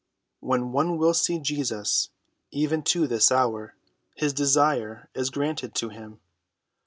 [0.39, 2.09] When one will see Jesus,
[2.49, 3.75] even to this hour,
[4.15, 6.19] his desire is granted to him.